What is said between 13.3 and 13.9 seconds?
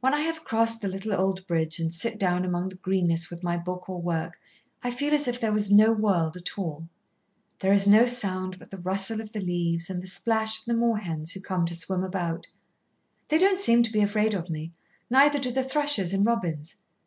don't seem to